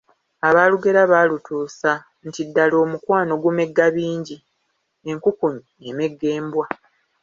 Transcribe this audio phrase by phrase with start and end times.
[0.47, 1.91] Abaalugera baalutuusa,
[2.27, 4.37] nti ddala omukwano gumegga bingi,
[5.09, 6.67] enkukunyi emegga embwa.